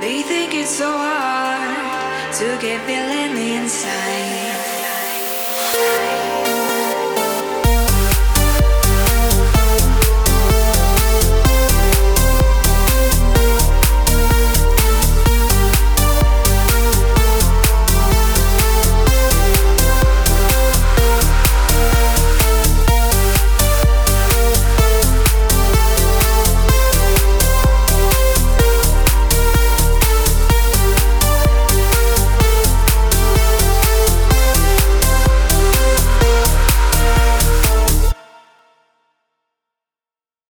[0.00, 4.76] They think it's so hard to get feeling inside.